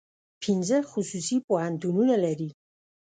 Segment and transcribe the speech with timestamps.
[0.41, 2.49] پنځه خصوصي پوهنتونونه لري.